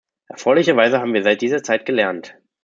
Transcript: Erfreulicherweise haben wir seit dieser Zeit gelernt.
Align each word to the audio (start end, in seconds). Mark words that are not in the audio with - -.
Erfreulicherweise 0.29 0.99
haben 0.99 1.13
wir 1.13 1.21
seit 1.21 1.41
dieser 1.43 1.61
Zeit 1.61 1.85
gelernt. 1.85 2.33